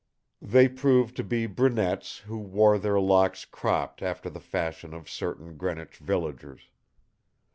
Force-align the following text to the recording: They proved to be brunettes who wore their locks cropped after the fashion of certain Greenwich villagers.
They 0.41 0.67
proved 0.67 1.15
to 1.17 1.23
be 1.23 1.45
brunettes 1.45 2.21
who 2.25 2.39
wore 2.39 2.79
their 2.79 2.99
locks 2.99 3.45
cropped 3.45 4.01
after 4.01 4.31
the 4.31 4.39
fashion 4.39 4.95
of 4.95 5.07
certain 5.07 5.57
Greenwich 5.57 5.97
villagers. 5.97 6.71